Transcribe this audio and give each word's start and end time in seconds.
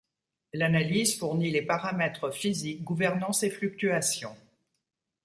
L'analyse 0.53 1.19
fournit 1.19 1.51
les 1.51 1.61
paramètres 1.61 2.31
physiques 2.31 2.83
gouvernant 2.83 3.31
ces 3.33 3.51
fluctuations. 3.51 4.35